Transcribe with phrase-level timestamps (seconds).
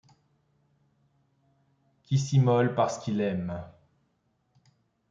[2.01, 3.63] Qui s’immole parce qu’il aime!